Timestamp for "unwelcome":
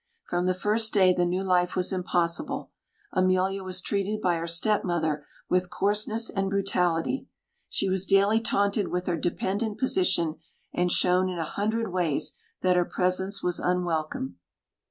13.59-14.37